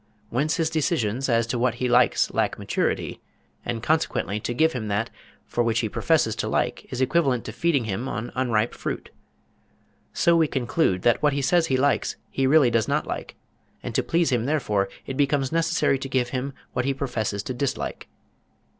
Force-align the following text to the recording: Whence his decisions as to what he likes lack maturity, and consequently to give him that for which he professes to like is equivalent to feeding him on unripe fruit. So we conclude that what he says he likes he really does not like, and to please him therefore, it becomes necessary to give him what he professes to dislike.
Whence 0.31 0.55
his 0.55 0.71
decisions 0.71 1.29
as 1.29 1.45
to 1.45 1.59
what 1.59 1.75
he 1.75 1.87
likes 1.87 2.33
lack 2.33 2.57
maturity, 2.57 3.21
and 3.63 3.83
consequently 3.83 4.39
to 4.39 4.51
give 4.55 4.73
him 4.73 4.87
that 4.87 5.11
for 5.45 5.63
which 5.63 5.81
he 5.81 5.89
professes 5.89 6.35
to 6.37 6.47
like 6.47 6.91
is 6.91 7.01
equivalent 7.01 7.45
to 7.45 7.51
feeding 7.51 7.83
him 7.85 8.07
on 8.07 8.31
unripe 8.33 8.73
fruit. 8.73 9.11
So 10.11 10.35
we 10.35 10.47
conclude 10.47 11.03
that 11.03 11.21
what 11.21 11.33
he 11.33 11.41
says 11.43 11.67
he 11.67 11.77
likes 11.77 12.15
he 12.31 12.47
really 12.47 12.71
does 12.71 12.87
not 12.87 13.05
like, 13.05 13.35
and 13.83 13.93
to 13.93 14.01
please 14.01 14.31
him 14.31 14.45
therefore, 14.45 14.89
it 15.05 15.17
becomes 15.17 15.51
necessary 15.51 15.99
to 15.99 16.09
give 16.09 16.29
him 16.29 16.53
what 16.73 16.85
he 16.85 16.95
professes 16.95 17.43
to 17.43 17.53
dislike. 17.53 18.07